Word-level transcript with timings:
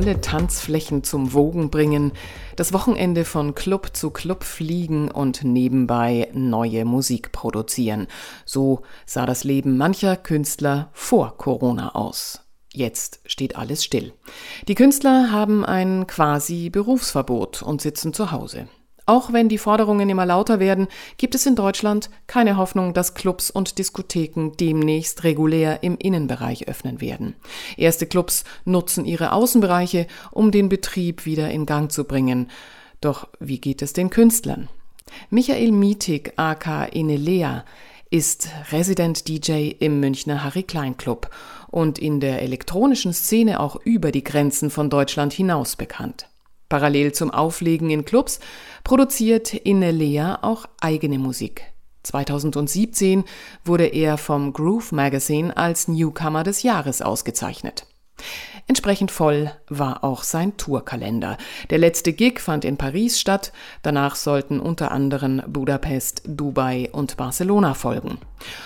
volle 0.00 0.22
Tanzflächen 0.22 1.04
zum 1.04 1.34
Wogen 1.34 1.68
bringen, 1.68 2.12
das 2.56 2.72
Wochenende 2.72 3.26
von 3.26 3.54
Club 3.54 3.90
zu 3.92 4.10
Club 4.10 4.44
fliegen 4.44 5.10
und 5.10 5.44
nebenbei 5.44 6.30
neue 6.32 6.86
Musik 6.86 7.32
produzieren. 7.32 8.06
So 8.46 8.80
sah 9.04 9.26
das 9.26 9.44
Leben 9.44 9.76
mancher 9.76 10.16
Künstler 10.16 10.88
vor 10.94 11.36
Corona 11.36 11.94
aus. 11.94 12.40
Jetzt 12.72 13.20
steht 13.26 13.56
alles 13.56 13.84
still. 13.84 14.14
Die 14.68 14.74
Künstler 14.74 15.32
haben 15.32 15.66
ein 15.66 16.06
quasi 16.06 16.70
Berufsverbot 16.70 17.60
und 17.60 17.82
sitzen 17.82 18.14
zu 18.14 18.30
Hause. 18.30 18.68
Auch 19.10 19.32
wenn 19.32 19.48
die 19.48 19.58
Forderungen 19.58 20.08
immer 20.08 20.24
lauter 20.24 20.60
werden, 20.60 20.86
gibt 21.16 21.34
es 21.34 21.44
in 21.44 21.56
Deutschland 21.56 22.10
keine 22.28 22.56
Hoffnung, 22.56 22.94
dass 22.94 23.14
Clubs 23.14 23.50
und 23.50 23.78
Diskotheken 23.78 24.52
demnächst 24.60 25.24
regulär 25.24 25.82
im 25.82 25.98
Innenbereich 25.98 26.68
öffnen 26.68 27.00
werden. 27.00 27.34
Erste 27.76 28.06
Clubs 28.06 28.44
nutzen 28.64 29.04
ihre 29.04 29.32
Außenbereiche, 29.32 30.06
um 30.30 30.52
den 30.52 30.68
Betrieb 30.68 31.26
wieder 31.26 31.50
in 31.50 31.66
Gang 31.66 31.90
zu 31.90 32.04
bringen. 32.04 32.52
Doch 33.00 33.26
wie 33.40 33.58
geht 33.58 33.82
es 33.82 33.94
den 33.94 34.10
Künstlern? 34.10 34.68
Michael 35.28 35.72
Mietig, 35.72 36.34
aka 36.36 36.84
Enelea, 36.84 37.64
ist 38.10 38.48
Resident 38.70 39.26
DJ 39.26 39.72
im 39.80 39.98
Münchner 39.98 40.44
Harry 40.44 40.62
Klein 40.62 40.96
Club 40.96 41.30
und 41.66 41.98
in 41.98 42.20
der 42.20 42.42
elektronischen 42.42 43.12
Szene 43.12 43.58
auch 43.58 43.74
über 43.82 44.12
die 44.12 44.22
Grenzen 44.22 44.70
von 44.70 44.88
Deutschland 44.88 45.32
hinaus 45.32 45.74
bekannt. 45.74 46.30
Parallel 46.70 47.12
zum 47.12 47.30
Auflegen 47.30 47.90
in 47.90 48.06
Clubs 48.06 48.40
produziert 48.82 49.52
Inelea 49.52 50.38
auch 50.40 50.64
eigene 50.80 51.18
Musik. 51.18 51.64
2017 52.04 53.24
wurde 53.62 53.86
er 53.86 54.16
vom 54.16 54.54
Groove 54.54 54.92
Magazine 54.92 55.54
als 55.54 55.88
Newcomer 55.88 56.44
des 56.44 56.62
Jahres 56.62 57.02
ausgezeichnet. 57.02 57.86
Entsprechend 58.66 59.10
voll 59.10 59.50
war 59.68 60.04
auch 60.04 60.22
sein 60.22 60.56
Tourkalender. 60.56 61.36
Der 61.70 61.78
letzte 61.78 62.12
Gig 62.12 62.38
fand 62.38 62.64
in 62.64 62.76
Paris 62.76 63.18
statt, 63.18 63.52
danach 63.82 64.14
sollten 64.14 64.60
unter 64.60 64.92
anderem 64.92 65.42
Budapest, 65.46 66.22
Dubai 66.26 66.88
und 66.92 67.16
Barcelona 67.16 67.74
folgen. 67.74 68.18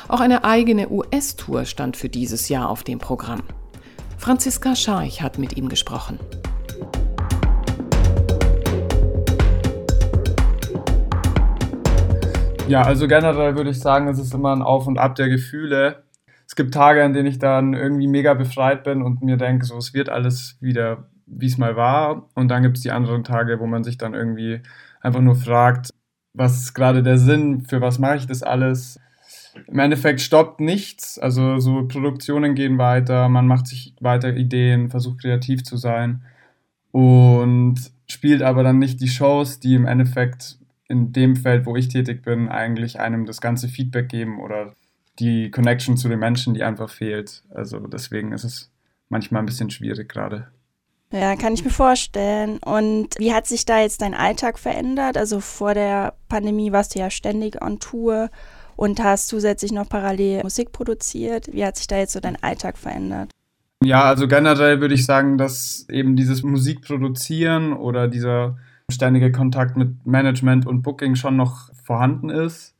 Auch 0.08 0.20
eine 0.20 0.44
eigene 0.44 0.90
US-Tour 0.90 1.64
stand 1.64 1.96
für 1.96 2.08
dieses 2.08 2.48
Jahr 2.48 2.68
auf 2.68 2.82
dem 2.82 2.98
Programm. 2.98 3.42
Franziska 4.18 4.76
Scharch 4.76 5.22
hat 5.22 5.38
mit 5.38 5.56
ihm 5.56 5.68
gesprochen. 5.68 6.18
Ja, 12.66 12.82
also 12.82 13.06
generell 13.06 13.56
würde 13.56 13.70
ich 13.70 13.78
sagen, 13.78 14.08
es 14.08 14.18
ist 14.18 14.32
immer 14.32 14.54
ein 14.56 14.62
Auf 14.62 14.86
und 14.86 14.98
Ab 14.98 15.16
der 15.16 15.28
Gefühle. 15.28 16.04
Es 16.46 16.56
gibt 16.56 16.72
Tage, 16.72 17.04
an 17.04 17.12
denen 17.12 17.26
ich 17.26 17.38
dann 17.38 17.74
irgendwie 17.74 18.06
mega 18.06 18.32
befreit 18.32 18.84
bin 18.84 19.02
und 19.02 19.22
mir 19.22 19.36
denke, 19.36 19.66
so 19.66 19.76
es 19.76 19.92
wird 19.92 20.08
alles 20.08 20.56
wieder, 20.60 21.08
wie 21.26 21.46
es 21.46 21.58
mal 21.58 21.76
war. 21.76 22.30
Und 22.34 22.48
dann 22.48 22.62
gibt 22.62 22.78
es 22.78 22.82
die 22.82 22.90
anderen 22.90 23.22
Tage, 23.22 23.60
wo 23.60 23.66
man 23.66 23.84
sich 23.84 23.98
dann 23.98 24.14
irgendwie 24.14 24.62
einfach 25.02 25.20
nur 25.20 25.36
fragt, 25.36 25.90
was 26.32 26.56
ist 26.62 26.74
gerade 26.74 27.02
der 27.02 27.18
Sinn, 27.18 27.60
für 27.62 27.82
was 27.82 27.98
mache 27.98 28.16
ich 28.16 28.26
das 28.26 28.42
alles? 28.42 28.98
Im 29.68 29.78
Endeffekt 29.78 30.22
stoppt 30.22 30.60
nichts, 30.60 31.18
also 31.18 31.58
so 31.60 31.86
Produktionen 31.86 32.54
gehen 32.54 32.78
weiter, 32.78 33.28
man 33.28 33.46
macht 33.46 33.66
sich 33.66 33.94
weiter 34.00 34.34
Ideen, 34.34 34.90
versucht 34.90 35.20
kreativ 35.20 35.64
zu 35.64 35.76
sein 35.76 36.22
und 36.90 37.76
spielt 38.08 38.42
aber 38.42 38.62
dann 38.62 38.78
nicht 38.78 39.00
die 39.00 39.08
Shows, 39.08 39.60
die 39.60 39.74
im 39.74 39.86
Endeffekt 39.86 40.58
in 40.88 41.12
dem 41.12 41.36
Feld, 41.36 41.66
wo 41.66 41.76
ich 41.76 41.88
tätig 41.88 42.22
bin, 42.22 42.48
eigentlich 42.48 43.00
einem 43.00 43.26
das 43.26 43.40
ganze 43.40 43.68
Feedback 43.68 44.08
geben 44.08 44.40
oder 44.40 44.74
die 45.18 45.50
Connection 45.50 45.96
zu 45.96 46.08
den 46.08 46.18
Menschen, 46.18 46.54
die 46.54 46.62
einfach 46.62 46.90
fehlt. 46.90 47.42
Also 47.50 47.78
deswegen 47.80 48.32
ist 48.32 48.44
es 48.44 48.70
manchmal 49.08 49.42
ein 49.42 49.46
bisschen 49.46 49.70
schwierig 49.70 50.08
gerade. 50.08 50.48
Ja, 51.12 51.36
kann 51.36 51.54
ich 51.54 51.64
mir 51.64 51.70
vorstellen. 51.70 52.58
Und 52.58 53.10
wie 53.18 53.32
hat 53.32 53.46
sich 53.46 53.64
da 53.64 53.80
jetzt 53.80 54.02
dein 54.02 54.14
Alltag 54.14 54.58
verändert? 54.58 55.16
Also 55.16 55.40
vor 55.40 55.72
der 55.74 56.14
Pandemie 56.28 56.72
warst 56.72 56.94
du 56.94 56.98
ja 56.98 57.08
ständig 57.08 57.62
on 57.62 57.78
Tour 57.78 58.30
und 58.76 59.02
hast 59.02 59.28
zusätzlich 59.28 59.70
noch 59.70 59.88
parallel 59.88 60.42
Musik 60.42 60.72
produziert. 60.72 61.52
Wie 61.52 61.64
hat 61.64 61.76
sich 61.76 61.86
da 61.86 61.98
jetzt 61.98 62.12
so 62.12 62.20
dein 62.20 62.42
Alltag 62.42 62.76
verändert? 62.76 63.30
Ja, 63.84 64.04
also 64.04 64.26
generell 64.26 64.80
würde 64.80 64.94
ich 64.94 65.04
sagen, 65.04 65.38
dass 65.38 65.86
eben 65.88 66.16
dieses 66.16 66.42
Musikproduzieren 66.42 67.72
oder 67.72 68.08
dieser 68.08 68.56
ständige 68.90 69.32
Kontakt 69.32 69.76
mit 69.76 70.06
Management 70.06 70.66
und 70.66 70.82
Booking 70.82 71.16
schon 71.16 71.36
noch 71.36 71.70
vorhanden 71.84 72.30
ist. 72.30 72.74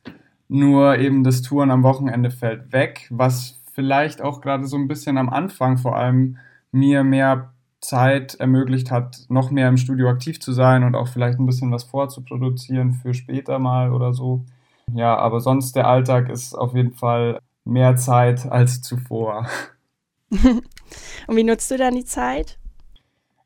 Nur 0.47 0.97
eben 0.97 1.23
das 1.23 1.41
Touren 1.41 1.71
am 1.71 1.83
Wochenende 1.83 2.29
fällt 2.29 2.71
weg, 2.71 3.07
was 3.09 3.61
vielleicht 3.73 4.21
auch 4.21 4.41
gerade 4.41 4.67
so 4.67 4.77
ein 4.77 4.87
bisschen 4.87 5.17
am 5.17 5.29
Anfang 5.29 5.77
vor 5.77 5.95
allem 5.95 6.37
mir 6.71 7.03
mehr 7.03 7.51
Zeit 7.81 8.35
ermöglicht 8.35 8.91
hat, 8.91 9.25
noch 9.29 9.51
mehr 9.51 9.69
im 9.69 9.77
Studio 9.77 10.09
aktiv 10.09 10.39
zu 10.39 10.53
sein 10.53 10.83
und 10.83 10.95
auch 10.95 11.07
vielleicht 11.07 11.39
ein 11.39 11.45
bisschen 11.45 11.71
was 11.71 11.83
vorzuproduzieren 11.83 12.93
für 12.93 13.13
später 13.13 13.59
mal 13.59 13.91
oder 13.91 14.13
so. 14.13 14.45
Ja, 14.93 15.17
aber 15.17 15.39
sonst 15.39 15.75
der 15.75 15.87
Alltag 15.87 16.29
ist 16.29 16.53
auf 16.53 16.75
jeden 16.75 16.93
Fall 16.93 17.39
mehr 17.63 17.95
Zeit 17.95 18.45
als 18.45 18.81
zuvor. 18.81 19.47
und 20.29 21.35
wie 21.35 21.43
nutzt 21.43 21.69
du 21.71 21.77
dann 21.77 21.95
die 21.95 22.05
Zeit? 22.05 22.59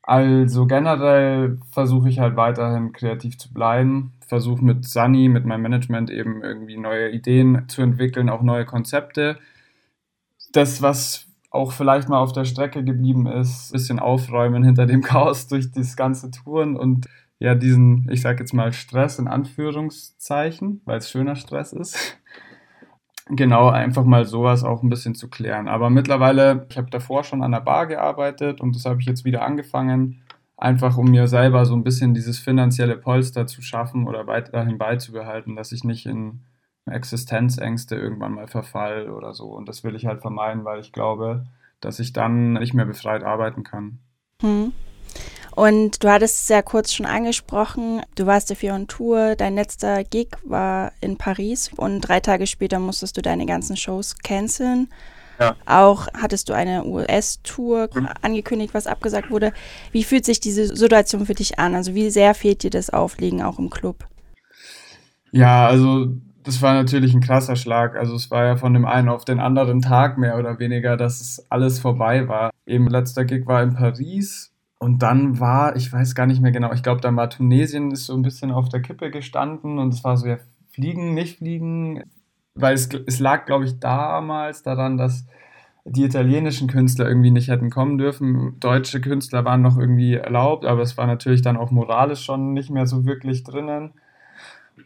Also 0.02 0.66
generell 0.66 1.58
versuche 1.72 2.08
ich 2.08 2.18
halt 2.18 2.36
weiterhin 2.36 2.92
kreativ 2.92 3.38
zu 3.38 3.52
bleiben. 3.52 4.12
Versuche 4.26 4.64
mit 4.64 4.84
Sunny, 4.84 5.28
mit 5.28 5.44
meinem 5.44 5.62
Management 5.62 6.10
eben 6.10 6.42
irgendwie 6.42 6.76
neue 6.76 7.10
Ideen 7.10 7.68
zu 7.68 7.82
entwickeln, 7.82 8.28
auch 8.28 8.42
neue 8.42 8.64
Konzepte. 8.64 9.38
Das, 10.52 10.82
was 10.82 11.26
auch 11.50 11.72
vielleicht 11.72 12.08
mal 12.08 12.18
auf 12.18 12.32
der 12.32 12.44
Strecke 12.44 12.84
geblieben 12.84 13.26
ist, 13.26 13.70
ein 13.70 13.72
bisschen 13.72 13.98
aufräumen 13.98 14.64
hinter 14.64 14.86
dem 14.86 15.02
Chaos 15.02 15.48
durch 15.48 15.70
das 15.72 15.96
ganze 15.96 16.30
Touren 16.30 16.76
und 16.76 17.06
ja, 17.38 17.54
diesen, 17.54 18.06
ich 18.10 18.20
sag 18.20 18.38
jetzt 18.38 18.52
mal 18.52 18.72
Stress 18.72 19.18
in 19.18 19.26
Anführungszeichen, 19.26 20.82
weil 20.84 20.98
es 20.98 21.10
schöner 21.10 21.36
Stress 21.36 21.72
ist 21.72 22.18
genau, 23.30 23.68
einfach 23.68 24.04
mal 24.04 24.24
sowas 24.24 24.64
auch 24.64 24.82
ein 24.82 24.88
bisschen 24.88 25.14
zu 25.14 25.28
klären. 25.28 25.68
Aber 25.68 25.90
mittlerweile, 25.90 26.66
ich 26.68 26.76
habe 26.76 26.90
davor 26.90 27.24
schon 27.24 27.42
an 27.42 27.52
der 27.52 27.60
Bar 27.60 27.86
gearbeitet 27.86 28.60
und 28.60 28.74
das 28.74 28.84
habe 28.84 29.00
ich 29.00 29.06
jetzt 29.06 29.24
wieder 29.24 29.42
angefangen, 29.42 30.22
einfach 30.56 30.96
um 30.96 31.10
mir 31.10 31.26
selber 31.26 31.64
so 31.64 31.74
ein 31.74 31.84
bisschen 31.84 32.14
dieses 32.14 32.38
finanzielle 32.38 32.96
Polster 32.96 33.46
zu 33.46 33.62
schaffen 33.62 34.06
oder 34.06 34.26
weiterhin 34.26 34.78
beizubehalten, 34.78 35.56
dass 35.56 35.72
ich 35.72 35.84
nicht 35.84 36.06
in 36.06 36.40
Existenzängste 36.86 37.96
irgendwann 37.96 38.34
mal 38.34 38.48
verfall 38.48 39.10
oder 39.10 39.32
so. 39.32 39.46
Und 39.46 39.68
das 39.68 39.84
will 39.84 39.94
ich 39.94 40.06
halt 40.06 40.20
vermeiden, 40.20 40.64
weil 40.64 40.80
ich 40.80 40.92
glaube, 40.92 41.46
dass 41.80 41.98
ich 41.98 42.12
dann 42.12 42.54
nicht 42.54 42.74
mehr 42.74 42.84
befreit 42.84 43.22
arbeiten 43.22 43.62
kann. 43.62 43.98
Hm. 44.42 44.72
Und 45.60 46.02
du 46.02 46.08
hattest 46.08 46.44
es 46.44 46.48
ja 46.48 46.62
kurz 46.62 46.90
schon 46.90 47.04
angesprochen, 47.04 48.00
du 48.14 48.24
warst 48.24 48.50
dafür 48.50 48.72
on 48.72 48.86
Tour, 48.88 49.36
dein 49.36 49.56
letzter 49.56 50.04
Gig 50.04 50.28
war 50.42 50.92
in 51.02 51.18
Paris 51.18 51.70
und 51.76 52.00
drei 52.00 52.20
Tage 52.20 52.46
später 52.46 52.78
musstest 52.78 53.18
du 53.18 53.20
deine 53.20 53.44
ganzen 53.44 53.76
Shows 53.76 54.16
canceln. 54.22 54.88
Ja. 55.38 55.56
Auch 55.66 56.08
hattest 56.14 56.48
du 56.48 56.54
eine 56.54 56.86
US-Tour 56.86 57.90
mhm. 57.92 58.08
angekündigt, 58.22 58.72
was 58.72 58.86
abgesagt 58.86 59.30
wurde. 59.30 59.52
Wie 59.92 60.02
fühlt 60.02 60.24
sich 60.24 60.40
diese 60.40 60.74
Situation 60.74 61.26
für 61.26 61.34
dich 61.34 61.58
an? 61.58 61.74
Also 61.74 61.94
wie 61.94 62.08
sehr 62.08 62.32
fehlt 62.32 62.62
dir 62.62 62.70
das 62.70 62.88
Auflegen 62.88 63.42
auch 63.42 63.58
im 63.58 63.68
Club? 63.68 64.06
Ja, 65.30 65.66
also 65.66 66.06
das 66.42 66.62
war 66.62 66.72
natürlich 66.72 67.12
ein 67.12 67.20
krasser 67.20 67.56
Schlag. 67.56 67.96
Also 67.96 68.14
es 68.14 68.30
war 68.30 68.46
ja 68.46 68.56
von 68.56 68.72
dem 68.72 68.86
einen 68.86 69.10
auf 69.10 69.26
den 69.26 69.40
anderen 69.40 69.82
Tag 69.82 70.16
mehr 70.16 70.38
oder 70.38 70.58
weniger, 70.58 70.96
dass 70.96 71.20
es 71.20 71.44
alles 71.50 71.80
vorbei 71.80 72.28
war. 72.28 72.50
Eben 72.64 72.88
letzter 72.88 73.26
Gig 73.26 73.46
war 73.46 73.62
in 73.62 73.74
Paris 73.74 74.49
und 74.80 75.02
dann 75.02 75.38
war, 75.38 75.76
ich 75.76 75.92
weiß 75.92 76.14
gar 76.14 76.26
nicht 76.26 76.40
mehr 76.40 76.52
genau, 76.52 76.72
ich 76.72 76.82
glaube, 76.82 77.02
dann 77.02 77.14
war 77.14 77.28
Tunesien 77.28 77.90
ist 77.90 78.06
so 78.06 78.14
ein 78.14 78.22
bisschen 78.22 78.50
auf 78.50 78.70
der 78.70 78.80
Kippe 78.80 79.10
gestanden 79.10 79.78
und 79.78 79.92
es 79.92 80.02
war 80.04 80.16
so, 80.16 80.26
ja, 80.26 80.38
fliegen, 80.72 81.12
nicht 81.12 81.36
fliegen, 81.36 82.04
weil 82.54 82.74
es, 82.74 82.88
es 83.06 83.20
lag, 83.20 83.44
glaube 83.44 83.66
ich, 83.66 83.78
damals 83.78 84.62
daran, 84.62 84.96
dass 84.96 85.26
die 85.84 86.04
italienischen 86.04 86.66
Künstler 86.66 87.06
irgendwie 87.06 87.30
nicht 87.30 87.48
hätten 87.48 87.68
kommen 87.68 87.98
dürfen. 87.98 88.58
Deutsche 88.58 89.02
Künstler 89.02 89.44
waren 89.44 89.60
noch 89.60 89.76
irgendwie 89.76 90.14
erlaubt, 90.14 90.64
aber 90.64 90.80
es 90.80 90.96
war 90.96 91.06
natürlich 91.06 91.42
dann 91.42 91.58
auch 91.58 91.70
moralisch 91.70 92.24
schon 92.24 92.54
nicht 92.54 92.70
mehr 92.70 92.86
so 92.86 93.04
wirklich 93.04 93.44
drinnen. 93.44 93.92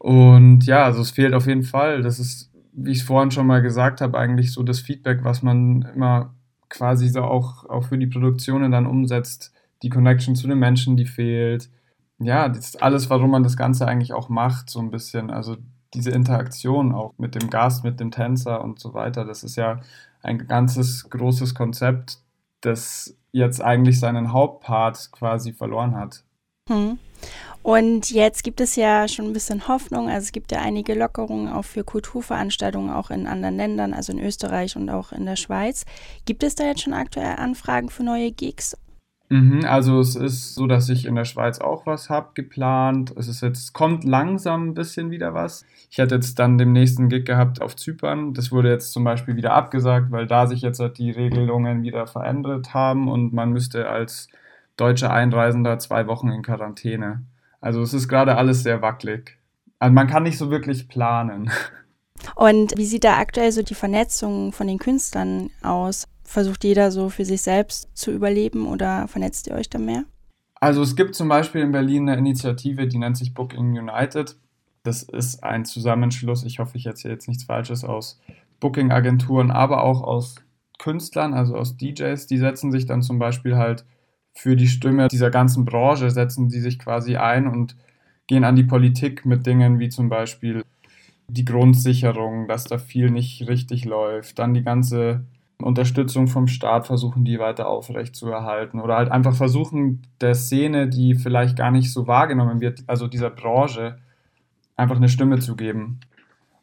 Und 0.00 0.66
ja, 0.66 0.84
also 0.84 1.02
es 1.02 1.12
fehlt 1.12 1.34
auf 1.34 1.46
jeden 1.46 1.62
Fall. 1.62 2.02
Das 2.02 2.18
ist, 2.18 2.50
wie 2.72 2.90
ich 2.90 2.98
es 2.98 3.04
vorhin 3.04 3.30
schon 3.30 3.46
mal 3.46 3.62
gesagt 3.62 4.00
habe, 4.00 4.18
eigentlich 4.18 4.52
so 4.52 4.64
das 4.64 4.80
Feedback, 4.80 5.22
was 5.22 5.42
man 5.42 5.82
immer 5.94 6.34
quasi 6.68 7.08
so 7.08 7.22
auch, 7.22 7.64
auch 7.70 7.84
für 7.84 7.98
die 7.98 8.08
Produktionen 8.08 8.72
dann 8.72 8.86
umsetzt 8.86 9.53
die 9.84 9.90
Connection 9.90 10.34
zu 10.34 10.48
den 10.48 10.58
Menschen, 10.58 10.96
die 10.96 11.06
fehlt. 11.06 11.70
Ja, 12.18 12.48
das 12.48 12.66
ist 12.66 12.82
alles, 12.82 13.10
warum 13.10 13.30
man 13.30 13.42
das 13.42 13.56
Ganze 13.56 13.86
eigentlich 13.86 14.12
auch 14.12 14.28
macht, 14.28 14.70
so 14.70 14.80
ein 14.80 14.90
bisschen. 14.90 15.30
Also 15.30 15.56
diese 15.92 16.10
Interaktion 16.10 16.92
auch 16.92 17.12
mit 17.18 17.34
dem 17.34 17.50
Gast, 17.50 17.84
mit 17.84 18.00
dem 18.00 18.10
Tänzer 18.10 18.64
und 18.64 18.80
so 18.80 18.94
weiter, 18.94 19.24
das 19.24 19.44
ist 19.44 19.56
ja 19.56 19.80
ein 20.22 20.46
ganzes 20.48 21.08
großes 21.10 21.54
Konzept, 21.54 22.18
das 22.62 23.16
jetzt 23.30 23.62
eigentlich 23.62 24.00
seinen 24.00 24.32
Hauptpart 24.32 25.10
quasi 25.12 25.52
verloren 25.52 25.94
hat. 25.96 26.24
Hm. 26.68 26.98
Und 27.62 28.10
jetzt 28.10 28.42
gibt 28.42 28.60
es 28.60 28.76
ja 28.76 29.08
schon 29.08 29.26
ein 29.26 29.32
bisschen 29.32 29.68
Hoffnung. 29.68 30.08
Also 30.08 30.24
es 30.24 30.32
gibt 30.32 30.52
ja 30.52 30.60
einige 30.60 30.94
Lockerungen 30.94 31.48
auch 31.50 31.64
für 31.64 31.82
Kulturveranstaltungen 31.82 32.90
auch 32.90 33.10
in 33.10 33.26
anderen 33.26 33.56
Ländern, 33.56 33.94
also 33.94 34.12
in 34.12 34.18
Österreich 34.18 34.76
und 34.76 34.90
auch 34.90 35.12
in 35.12 35.24
der 35.24 35.36
Schweiz. 35.36 35.84
Gibt 36.26 36.42
es 36.42 36.54
da 36.54 36.64
jetzt 36.64 36.82
schon 36.82 36.92
aktuell 36.92 37.36
Anfragen 37.36 37.88
für 37.88 38.02
neue 38.02 38.32
Gigs? 38.32 38.76
Mhm, 39.34 39.64
also 39.64 39.98
es 39.98 40.14
ist 40.14 40.54
so, 40.54 40.68
dass 40.68 40.88
ich 40.88 41.06
in 41.06 41.16
der 41.16 41.24
Schweiz 41.24 41.58
auch 41.58 41.86
was 41.86 42.08
habe 42.08 42.28
geplant. 42.34 43.12
Es 43.16 43.26
ist 43.26 43.40
jetzt, 43.40 43.72
kommt 43.72 44.04
langsam 44.04 44.68
ein 44.68 44.74
bisschen 44.74 45.10
wieder 45.10 45.34
was. 45.34 45.64
Ich 45.90 45.98
hätte 45.98 46.14
jetzt 46.14 46.38
dann 46.38 46.56
den 46.56 46.70
nächsten 46.70 47.08
Gig 47.08 47.24
gehabt 47.24 47.60
auf 47.60 47.74
Zypern. 47.74 48.32
Das 48.32 48.52
wurde 48.52 48.70
jetzt 48.70 48.92
zum 48.92 49.02
Beispiel 49.02 49.34
wieder 49.34 49.52
abgesagt, 49.52 50.12
weil 50.12 50.28
da 50.28 50.46
sich 50.46 50.62
jetzt 50.62 50.78
halt 50.78 50.98
die 50.98 51.10
Regelungen 51.10 51.82
wieder 51.82 52.06
verändert 52.06 52.74
haben 52.74 53.08
und 53.08 53.32
man 53.32 53.50
müsste 53.50 53.88
als 53.88 54.28
deutscher 54.76 55.12
Einreisender 55.12 55.80
zwei 55.80 56.06
Wochen 56.06 56.28
in 56.28 56.42
Quarantäne. 56.42 57.24
Also 57.60 57.82
es 57.82 57.92
ist 57.92 58.06
gerade 58.06 58.36
alles 58.36 58.62
sehr 58.62 58.82
wackelig. 58.82 59.36
Also 59.80 59.94
man 59.94 60.06
kann 60.06 60.22
nicht 60.22 60.38
so 60.38 60.48
wirklich 60.48 60.86
planen. 60.86 61.50
Und 62.36 62.72
wie 62.76 62.86
sieht 62.86 63.04
da 63.04 63.18
aktuell 63.18 63.52
so 63.52 63.62
die 63.62 63.74
Vernetzung 63.74 64.52
von 64.52 64.66
den 64.66 64.78
Künstlern 64.78 65.50
aus? 65.62 66.06
Versucht 66.24 66.64
jeder 66.64 66.90
so 66.90 67.08
für 67.08 67.24
sich 67.24 67.42
selbst 67.42 67.88
zu 67.94 68.10
überleben 68.10 68.66
oder 68.66 69.08
vernetzt 69.08 69.46
ihr 69.46 69.54
euch 69.54 69.70
da 69.70 69.78
mehr? 69.78 70.04
Also 70.60 70.82
es 70.82 70.96
gibt 70.96 71.14
zum 71.14 71.28
Beispiel 71.28 71.60
in 71.60 71.72
Berlin 71.72 72.08
eine 72.08 72.18
Initiative, 72.18 72.86
die 72.86 72.98
nennt 72.98 73.16
sich 73.16 73.34
Booking 73.34 73.78
United. 73.78 74.36
Das 74.82 75.02
ist 75.02 75.42
ein 75.44 75.64
Zusammenschluss, 75.64 76.44
ich 76.44 76.58
hoffe, 76.58 76.76
ich 76.76 76.86
erzähle 76.86 77.14
jetzt 77.14 77.28
nichts 77.28 77.44
Falsches, 77.44 77.84
aus 77.84 78.20
Booking-Agenturen, 78.60 79.50
aber 79.50 79.82
auch 79.82 80.02
aus 80.02 80.36
Künstlern, 80.78 81.34
also 81.34 81.56
aus 81.56 81.76
DJs. 81.76 82.26
Die 82.26 82.38
setzen 82.38 82.72
sich 82.72 82.86
dann 82.86 83.02
zum 83.02 83.18
Beispiel 83.18 83.56
halt 83.56 83.84
für 84.34 84.56
die 84.56 84.68
Stimme 84.68 85.08
dieser 85.08 85.30
ganzen 85.30 85.64
Branche, 85.64 86.10
setzen 86.10 86.48
die 86.48 86.60
sich 86.60 86.78
quasi 86.78 87.16
ein 87.16 87.46
und 87.46 87.76
gehen 88.26 88.44
an 88.44 88.56
die 88.56 88.64
Politik 88.64 89.24
mit 89.24 89.46
Dingen 89.46 89.78
wie 89.78 89.88
zum 89.88 90.08
Beispiel 90.08 90.64
die 91.28 91.44
Grundsicherung, 91.44 92.48
dass 92.48 92.64
da 92.64 92.78
viel 92.78 93.10
nicht 93.10 93.48
richtig 93.48 93.84
läuft, 93.84 94.38
dann 94.38 94.54
die 94.54 94.62
ganze 94.62 95.24
Unterstützung 95.62 96.26
vom 96.26 96.46
Staat 96.48 96.86
versuchen, 96.86 97.24
die 97.24 97.38
weiter 97.38 97.68
aufrecht 97.68 98.16
zu 98.16 98.28
erhalten 98.28 98.80
oder 98.80 98.96
halt 98.96 99.10
einfach 99.10 99.34
versuchen, 99.34 100.02
der 100.20 100.34
Szene, 100.34 100.88
die 100.88 101.14
vielleicht 101.14 101.56
gar 101.56 101.70
nicht 101.70 101.92
so 101.92 102.06
wahrgenommen 102.06 102.60
wird, 102.60 102.82
also 102.86 103.06
dieser 103.06 103.30
Branche, 103.30 103.98
einfach 104.76 104.96
eine 104.96 105.08
Stimme 105.08 105.38
zu 105.38 105.56
geben. 105.56 106.00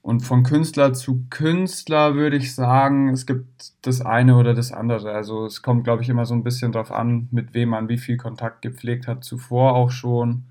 Und 0.02 0.22
von 0.22 0.44
Künstler 0.44 0.94
zu 0.94 1.26
Künstler 1.30 2.16
würde 2.16 2.36
ich 2.36 2.56
sagen, 2.56 3.10
es 3.10 3.26
gibt 3.28 3.74
das 3.84 4.02
eine 4.02 4.36
oder 4.36 4.56
das 4.56 4.72
andere. 4.72 5.12
Also 5.12 5.46
es 5.46 5.62
kommt, 5.62 5.84
glaube 5.84 6.02
ich, 6.02 6.10
immer 6.10 6.26
so 6.26 6.34
ein 6.34 6.44
bisschen 6.44 6.72
drauf 6.72 6.92
an, 6.92 7.28
mit 7.32 7.54
wem 7.54 7.70
man 7.70 7.88
wie 7.88 8.00
viel 8.00 8.18
Kontakt 8.18 8.64
gepflegt 8.64 9.08
hat, 9.08 9.24
zuvor 9.24 9.76
auch 9.76 9.92
schon. 9.92 10.46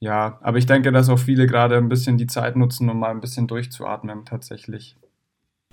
Ja, 0.00 0.38
aber 0.42 0.58
ich 0.58 0.66
denke, 0.66 0.90
dass 0.92 1.08
auch 1.10 1.18
viele 1.18 1.46
gerade 1.46 1.76
ein 1.76 1.88
bisschen 1.88 2.16
die 2.16 2.26
Zeit 2.26 2.56
nutzen, 2.56 2.88
um 2.88 2.98
mal 2.98 3.10
ein 3.10 3.20
bisschen 3.20 3.46
durchzuatmen 3.46 4.24
tatsächlich. 4.24 4.96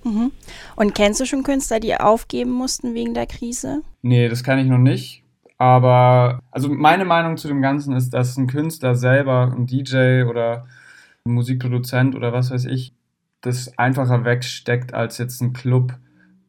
Mhm. 0.04 0.32
Und 0.76 0.96
kennst 0.96 1.20
du 1.20 1.26
schon 1.26 1.44
Künstler, 1.44 1.80
die 1.80 1.96
aufgeben 1.96 2.52
mussten 2.52 2.94
wegen 2.94 3.14
der 3.14 3.28
Krise? 3.28 3.82
Nee, 4.02 4.30
das 4.30 4.44
kann 4.44 4.60
ich 4.60 4.68
noch 4.68 4.78
nicht. 4.78 5.24
Aber 5.58 6.40
also 6.52 6.70
meine 6.70 7.06
Meinung 7.06 7.38
zu 7.38 7.48
dem 7.48 7.62
Ganzen 7.62 7.96
ist, 7.96 8.10
dass 8.10 8.38
ein 8.38 8.48
Künstler 8.48 8.96
selber, 8.96 9.54
ein 9.56 9.66
DJ 9.66 10.24
oder 10.24 10.66
ein 11.26 11.34
Musikproduzent 11.34 12.16
oder 12.16 12.34
was 12.34 12.52
weiß 12.52 12.66
ich, 12.66 12.94
das 13.42 13.78
einfacher 13.78 14.26
wegsteckt 14.26 14.94
als 14.94 15.18
jetzt 15.18 15.42
ein 15.42 15.54
Club, 15.54 15.94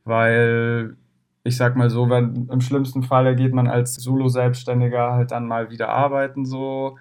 weil 0.04 0.96
ich 1.44 1.56
sag 1.56 1.76
mal 1.76 1.90
so, 1.90 2.08
wenn 2.08 2.48
im 2.50 2.60
schlimmsten 2.60 3.02
Fall 3.02 3.36
geht 3.36 3.52
man 3.52 3.68
als 3.68 3.94
Solo-Selbstständiger 3.94 5.12
halt 5.12 5.30
dann 5.30 5.46
mal 5.46 5.70
wieder 5.70 5.90
arbeiten 5.90 6.46
so 6.46 6.96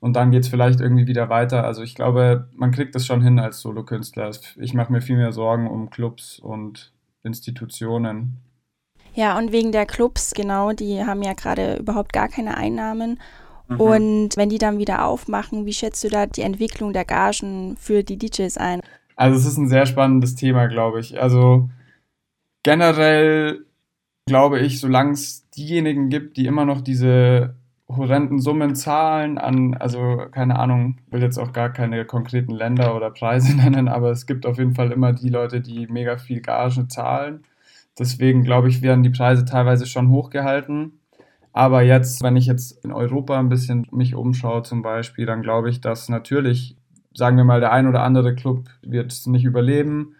und 0.00 0.14
dann 0.14 0.30
geht 0.30 0.42
es 0.42 0.48
vielleicht 0.48 0.80
irgendwie 0.80 1.06
wieder 1.06 1.28
weiter. 1.28 1.64
Also 1.64 1.82
ich 1.82 1.94
glaube, 1.94 2.48
man 2.54 2.70
kriegt 2.70 2.94
das 2.94 3.06
schon 3.06 3.22
hin 3.22 3.38
als 3.38 3.60
Solokünstler. 3.60 4.30
Ich 4.56 4.74
mache 4.74 4.92
mir 4.92 5.00
viel 5.00 5.16
mehr 5.16 5.32
Sorgen 5.32 5.68
um 5.68 5.90
Clubs 5.90 6.38
und 6.38 6.92
Institutionen. 7.22 8.38
Ja, 9.14 9.38
und 9.38 9.50
wegen 9.50 9.72
der 9.72 9.86
Clubs, 9.86 10.34
genau, 10.34 10.72
die 10.72 11.04
haben 11.04 11.22
ja 11.22 11.32
gerade 11.32 11.76
überhaupt 11.76 12.12
gar 12.12 12.28
keine 12.28 12.56
Einnahmen. 12.56 13.18
Mhm. 13.68 13.80
Und 13.80 14.36
wenn 14.36 14.48
die 14.48 14.58
dann 14.58 14.78
wieder 14.78 15.06
aufmachen, 15.06 15.66
wie 15.66 15.72
schätzt 15.72 16.04
du 16.04 16.08
da 16.08 16.26
die 16.26 16.42
Entwicklung 16.42 16.92
der 16.92 17.04
Gagen 17.04 17.76
für 17.78 18.04
die 18.04 18.18
DJs 18.18 18.56
ein? 18.58 18.80
Also 19.16 19.38
es 19.38 19.46
ist 19.46 19.56
ein 19.56 19.68
sehr 19.68 19.86
spannendes 19.86 20.34
Thema, 20.34 20.66
glaube 20.66 21.00
ich. 21.00 21.20
Also 21.20 21.70
generell 22.62 23.64
glaube 24.26 24.60
ich, 24.60 24.80
solange 24.80 25.12
es 25.12 25.48
diejenigen 25.50 26.10
gibt, 26.10 26.36
die 26.36 26.46
immer 26.46 26.64
noch 26.64 26.80
diese 26.80 27.55
horrenden 27.88 28.40
Summen 28.40 28.74
zahlen 28.74 29.38
an, 29.38 29.74
also 29.74 30.26
keine 30.32 30.58
Ahnung, 30.58 30.98
will 31.10 31.22
jetzt 31.22 31.38
auch 31.38 31.52
gar 31.52 31.72
keine 31.72 32.04
konkreten 32.04 32.52
Länder 32.52 32.96
oder 32.96 33.10
Preise 33.10 33.56
nennen, 33.58 33.88
aber 33.88 34.10
es 34.10 34.26
gibt 34.26 34.46
auf 34.46 34.58
jeden 34.58 34.74
Fall 34.74 34.90
immer 34.92 35.12
die 35.12 35.28
Leute, 35.28 35.60
die 35.60 35.86
mega 35.86 36.16
viel 36.18 36.40
Gage 36.40 36.88
zahlen. 36.88 37.44
Deswegen 37.98 38.42
glaube 38.42 38.68
ich, 38.68 38.82
werden 38.82 39.02
die 39.02 39.10
Preise 39.10 39.44
teilweise 39.44 39.86
schon 39.86 40.10
hochgehalten. 40.10 41.00
Aber 41.52 41.80
jetzt, 41.80 42.22
wenn 42.22 42.36
ich 42.36 42.44
jetzt 42.46 42.84
in 42.84 42.92
Europa 42.92 43.38
ein 43.38 43.48
bisschen 43.48 43.86
mich 43.90 44.14
umschaue 44.14 44.62
zum 44.62 44.82
Beispiel, 44.82 45.24
dann 45.24 45.40
glaube 45.40 45.70
ich, 45.70 45.80
dass 45.80 46.10
natürlich, 46.10 46.76
sagen 47.14 47.38
wir 47.38 47.44
mal, 47.44 47.60
der 47.60 47.72
ein 47.72 47.86
oder 47.86 48.02
andere 48.02 48.34
Club 48.34 48.68
wird 48.82 49.10
es 49.10 49.26
nicht 49.26 49.44
überleben. 49.44 50.16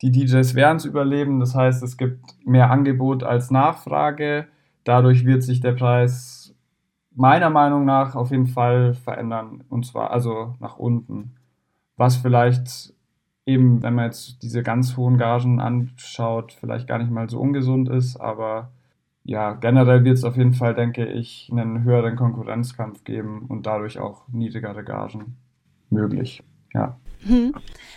Die 0.00 0.10
DJs 0.10 0.56
werden 0.56 0.78
es 0.78 0.84
überleben. 0.84 1.38
Das 1.38 1.54
heißt, 1.54 1.84
es 1.84 1.96
gibt 1.96 2.18
mehr 2.44 2.72
Angebot 2.72 3.22
als 3.22 3.52
Nachfrage. 3.52 4.48
Dadurch 4.82 5.24
wird 5.24 5.44
sich 5.44 5.60
der 5.60 5.74
Preis 5.74 6.41
meiner 7.14 7.50
Meinung 7.50 7.84
nach 7.84 8.14
auf 8.14 8.30
jeden 8.30 8.46
Fall 8.46 8.94
verändern. 8.94 9.64
Und 9.68 9.86
zwar 9.86 10.10
also 10.10 10.54
nach 10.60 10.76
unten. 10.76 11.34
Was 11.96 12.16
vielleicht 12.16 12.94
eben, 13.46 13.82
wenn 13.82 13.94
man 13.94 14.06
jetzt 14.06 14.42
diese 14.42 14.62
ganz 14.62 14.96
hohen 14.96 15.18
Gagen 15.18 15.60
anschaut, 15.60 16.52
vielleicht 16.52 16.88
gar 16.88 16.98
nicht 16.98 17.10
mal 17.10 17.28
so 17.28 17.40
ungesund 17.40 17.88
ist, 17.88 18.16
aber 18.16 18.70
ja, 19.24 19.52
generell 19.54 20.04
wird 20.04 20.18
es 20.18 20.24
auf 20.24 20.36
jeden 20.36 20.54
Fall, 20.54 20.74
denke 20.74 21.06
ich, 21.06 21.48
einen 21.52 21.84
höheren 21.84 22.16
Konkurrenzkampf 22.16 23.04
geben 23.04 23.46
und 23.48 23.66
dadurch 23.66 23.98
auch 23.98 24.26
niedrigere 24.28 24.82
Gagen 24.82 25.36
möglich. 25.90 26.42
Ja. 26.74 26.96
Hm. 27.24 27.54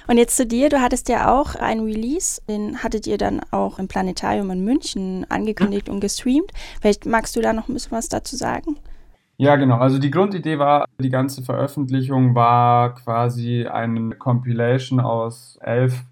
Und 0.08 0.18
jetzt 0.18 0.36
zu 0.38 0.46
dir, 0.46 0.70
du 0.70 0.82
hattest 0.82 1.10
ja 1.10 1.34
auch 1.34 1.56
einen 1.56 1.84
Release, 1.84 2.42
den 2.48 2.84
hattet 2.84 3.08
ihr 3.08 3.18
dann 3.18 3.42
auch 3.52 3.80
im 3.80 3.88
Planetarium 3.88 4.52
in 4.52 4.64
München 4.64 5.26
angekündigt 5.30 5.90
und 5.90 6.00
gestreamt. 6.00 6.52
Vielleicht 6.80 7.08
magst 7.08 7.36
du 7.36 7.42
da 7.42 7.54
noch 7.54 7.68
ein 7.68 7.74
bisschen 7.74 7.94
was 7.94 8.10
dazu 8.10 8.36
sagen? 8.36 8.78
Ja, 9.38 9.58
genau. 9.58 9.78
Also 9.78 10.00
die 10.00 10.12
Grundidee 10.12 10.60
war, 10.60 10.86
die 11.00 11.10
ganze 11.10 11.44
Veröffentlichung 11.44 12.36
war 12.36 12.96
quasi 12.96 13.66
eine 13.68 14.16
Compilation 14.16 15.00
aus 15.00 15.58
elf 15.62 16.04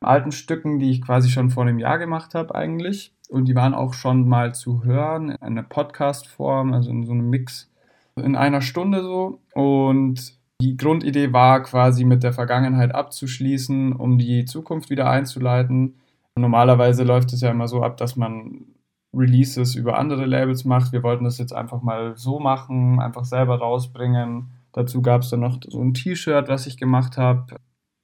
alten 0.00 0.32
Stücken, 0.32 0.78
die 0.78 0.90
ich 0.90 1.02
quasi 1.02 1.30
schon 1.30 1.50
vor 1.50 1.64
einem 1.64 1.78
Jahr 1.78 1.98
gemacht 1.98 2.34
habe 2.34 2.54
eigentlich. 2.54 3.12
Und 3.28 3.46
die 3.46 3.54
waren 3.54 3.74
auch 3.74 3.94
schon 3.94 4.28
mal 4.28 4.54
zu 4.54 4.84
hören 4.84 5.30
in 5.30 5.36
einer 5.42 5.62
Podcast-Form, 5.62 6.72
also 6.72 6.90
in 6.90 7.04
so 7.04 7.12
einem 7.12 7.28
Mix 7.30 7.70
in 8.16 8.36
einer 8.36 8.60
Stunde 8.62 9.02
so. 9.02 9.40
Und 9.54 10.34
die 10.60 10.76
Grundidee 10.76 11.32
war 11.32 11.62
quasi 11.62 12.04
mit 12.04 12.22
der 12.22 12.32
Vergangenheit 12.32 12.94
abzuschließen, 12.94 13.92
um 13.92 14.18
die 14.18 14.44
Zukunft 14.44 14.90
wieder 14.90 15.08
einzuleiten. 15.08 15.96
Normalerweise 16.36 17.04
läuft 17.04 17.32
es 17.32 17.40
ja 17.40 17.50
immer 17.50 17.68
so 17.68 17.82
ab, 17.82 17.96
dass 17.96 18.16
man 18.16 18.66
Releases 19.12 19.74
über 19.74 19.98
andere 19.98 20.24
Labels 20.26 20.64
macht. 20.64 20.92
Wir 20.92 21.02
wollten 21.02 21.24
das 21.24 21.38
jetzt 21.38 21.52
einfach 21.52 21.82
mal 21.82 22.16
so 22.16 22.38
machen, 22.38 23.00
einfach 23.00 23.24
selber 23.24 23.58
rausbringen. 23.58 24.50
Dazu 24.72 25.02
gab 25.02 25.22
es 25.22 25.30
dann 25.30 25.40
noch 25.40 25.58
so 25.66 25.80
ein 25.80 25.94
T-Shirt, 25.94 26.48
was 26.48 26.66
ich 26.66 26.76
gemacht 26.76 27.16
habe. 27.16 27.56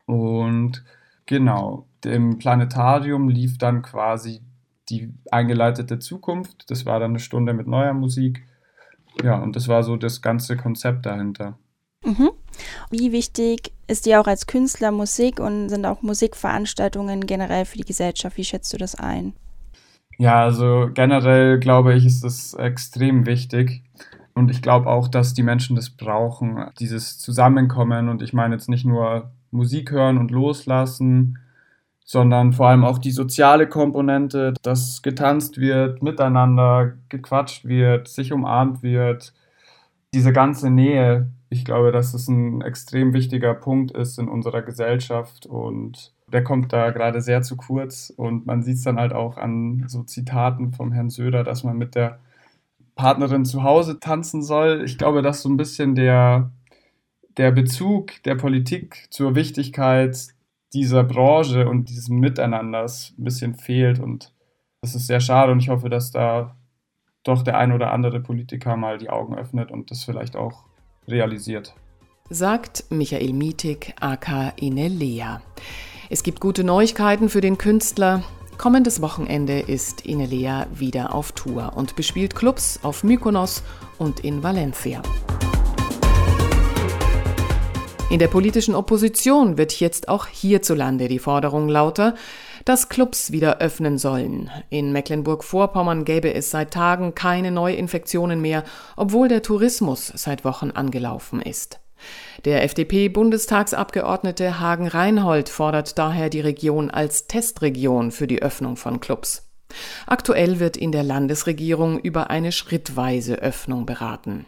Und 0.06 0.84
genau, 1.26 1.86
im 2.04 2.38
Planetarium 2.38 3.28
lief 3.28 3.58
dann 3.58 3.82
quasi 3.82 4.40
die 4.88 5.12
eingeleitete 5.30 5.98
Zukunft. 5.98 6.70
Das 6.70 6.86
war 6.86 7.00
dann 7.00 7.12
eine 7.12 7.18
Stunde 7.20 7.52
mit 7.52 7.66
neuer 7.66 7.94
Musik. 7.94 8.44
Ja, 9.22 9.36
und 9.40 9.56
das 9.56 9.68
war 9.68 9.82
so 9.82 9.96
das 9.96 10.22
ganze 10.22 10.56
Konzept 10.56 11.06
dahinter. 11.06 11.58
Mhm. 12.04 12.30
Wie 12.90 13.10
wichtig 13.12 13.72
ist 13.88 14.06
dir 14.06 14.20
auch 14.20 14.26
als 14.26 14.46
Künstler 14.46 14.90
Musik 14.90 15.40
und 15.40 15.68
sind 15.68 15.86
auch 15.86 16.02
Musikveranstaltungen 16.02 17.26
generell 17.26 17.64
für 17.64 17.78
die 17.78 17.84
Gesellschaft? 17.84 18.36
Wie 18.36 18.44
schätzt 18.44 18.72
du 18.72 18.76
das 18.76 18.94
ein? 18.94 19.32
Ja, 20.18 20.42
also 20.42 20.88
generell 20.94 21.58
glaube 21.58 21.94
ich, 21.94 22.06
ist 22.06 22.24
das 22.24 22.54
extrem 22.54 23.26
wichtig. 23.26 23.82
Und 24.34 24.50
ich 24.50 24.62
glaube 24.62 24.88
auch, 24.88 25.08
dass 25.08 25.34
die 25.34 25.42
Menschen 25.42 25.76
das 25.76 25.90
brauchen, 25.90 26.70
dieses 26.78 27.18
Zusammenkommen. 27.18 28.08
Und 28.08 28.22
ich 28.22 28.32
meine 28.32 28.54
jetzt 28.54 28.68
nicht 28.68 28.84
nur 28.84 29.30
Musik 29.50 29.90
hören 29.90 30.18
und 30.18 30.30
loslassen, 30.30 31.38
sondern 32.04 32.52
vor 32.52 32.68
allem 32.68 32.84
auch 32.84 32.98
die 32.98 33.10
soziale 33.10 33.68
Komponente, 33.68 34.54
dass 34.62 35.02
getanzt 35.02 35.58
wird, 35.58 36.02
miteinander 36.02 36.94
gequatscht 37.08 37.64
wird, 37.64 38.08
sich 38.08 38.32
umarmt 38.32 38.82
wird. 38.82 39.34
Diese 40.14 40.32
ganze 40.32 40.70
Nähe, 40.70 41.30
ich 41.50 41.64
glaube, 41.64 41.92
dass 41.92 42.12
das 42.12 42.28
ein 42.28 42.60
extrem 42.62 43.12
wichtiger 43.12 43.54
Punkt 43.54 43.90
ist 43.92 44.18
in 44.18 44.28
unserer 44.28 44.62
Gesellschaft 44.62 45.46
und 45.46 46.12
der 46.32 46.42
kommt 46.42 46.72
da 46.72 46.90
gerade 46.90 47.20
sehr 47.20 47.42
zu 47.42 47.56
kurz 47.56 48.12
und 48.14 48.46
man 48.46 48.62
sieht 48.62 48.76
es 48.76 48.82
dann 48.82 48.98
halt 48.98 49.12
auch 49.12 49.36
an 49.36 49.84
so 49.86 50.02
Zitaten 50.02 50.72
vom 50.72 50.92
Herrn 50.92 51.10
Söder, 51.10 51.44
dass 51.44 51.62
man 51.62 51.76
mit 51.76 51.94
der 51.94 52.18
Partnerin 52.96 53.44
zu 53.44 53.62
Hause 53.62 54.00
tanzen 54.00 54.42
soll. 54.42 54.82
Ich 54.84 54.98
glaube, 54.98 55.22
dass 55.22 55.42
so 55.42 55.48
ein 55.48 55.56
bisschen 55.56 55.94
der, 55.94 56.50
der 57.36 57.52
Bezug 57.52 58.22
der 58.24 58.34
Politik 58.34 59.06
zur 59.10 59.34
Wichtigkeit 59.34 60.16
dieser 60.72 61.04
Branche 61.04 61.68
und 61.68 61.88
diesem 61.88 62.18
Miteinanders 62.18 63.14
ein 63.18 63.24
bisschen 63.24 63.54
fehlt 63.54 64.00
und 64.00 64.32
das 64.80 64.94
ist 64.94 65.06
sehr 65.06 65.20
schade 65.20 65.52
und 65.52 65.60
ich 65.60 65.68
hoffe, 65.68 65.88
dass 65.88 66.10
da 66.10 66.56
doch 67.22 67.42
der 67.42 67.58
ein 67.58 67.72
oder 67.72 67.92
andere 67.92 68.20
Politiker 68.20 68.76
mal 68.76 68.98
die 68.98 69.10
Augen 69.10 69.36
öffnet 69.36 69.70
und 69.70 69.90
das 69.90 70.04
vielleicht 70.04 70.36
auch 70.36 70.64
realisiert. 71.08 71.74
Sagt 72.30 72.84
Michael 72.90 73.32
Mietig, 73.32 73.94
aka 74.00 74.52
Inelea. 74.56 75.40
Es 76.08 76.22
gibt 76.22 76.40
gute 76.40 76.62
Neuigkeiten 76.62 77.28
für 77.28 77.40
den 77.40 77.58
Künstler. 77.58 78.22
Kommendes 78.58 79.02
Wochenende 79.02 79.58
ist 79.58 80.06
Inelea 80.06 80.68
wieder 80.72 81.12
auf 81.12 81.32
Tour 81.32 81.72
und 81.74 81.96
bespielt 81.96 82.36
Clubs 82.36 82.78
auf 82.84 83.02
Mykonos 83.02 83.64
und 83.98 84.20
in 84.20 84.44
Valencia. 84.44 85.02
In 88.08 88.20
der 88.20 88.28
politischen 88.28 88.76
Opposition 88.76 89.58
wird 89.58 89.80
jetzt 89.80 90.08
auch 90.08 90.28
hierzulande 90.28 91.08
die 91.08 91.18
Forderung 91.18 91.68
lauter, 91.68 92.14
dass 92.64 92.88
Clubs 92.88 93.32
wieder 93.32 93.58
öffnen 93.58 93.98
sollen. 93.98 94.48
In 94.70 94.92
Mecklenburg-Vorpommern 94.92 96.04
gäbe 96.04 96.32
es 96.32 96.52
seit 96.52 96.72
Tagen 96.72 97.16
keine 97.16 97.50
Neuinfektionen 97.50 98.40
mehr, 98.40 98.62
obwohl 98.94 99.26
der 99.26 99.42
Tourismus 99.42 100.06
seit 100.14 100.44
Wochen 100.44 100.70
angelaufen 100.70 101.42
ist. 101.42 101.80
Der 102.44 102.62
FDP-Bundestagsabgeordnete 102.64 104.60
Hagen 104.60 104.86
Reinhold 104.86 105.48
fordert 105.48 105.98
daher 105.98 106.30
die 106.30 106.40
Region 106.40 106.90
als 106.90 107.26
Testregion 107.26 108.10
für 108.10 108.26
die 108.26 108.42
Öffnung 108.42 108.76
von 108.76 109.00
Clubs. 109.00 109.50
Aktuell 110.06 110.60
wird 110.60 110.76
in 110.76 110.92
der 110.92 111.02
Landesregierung 111.02 111.98
über 111.98 112.30
eine 112.30 112.52
schrittweise 112.52 113.36
Öffnung 113.36 113.86
beraten. 113.86 114.46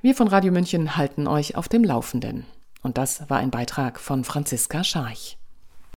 Wir 0.00 0.14
von 0.14 0.28
Radio 0.28 0.52
München 0.52 0.96
halten 0.96 1.26
euch 1.26 1.56
auf 1.56 1.68
dem 1.68 1.84
Laufenden. 1.84 2.46
Und 2.82 2.98
das 2.98 3.28
war 3.30 3.38
ein 3.38 3.50
Beitrag 3.50 4.00
von 4.00 4.24
Franziska 4.24 4.82
Scharch. 4.82 5.38